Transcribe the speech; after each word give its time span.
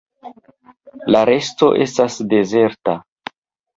La 1.15 1.21
resto 1.31 1.69
estas 1.87 2.17
dezerta. 2.33 2.97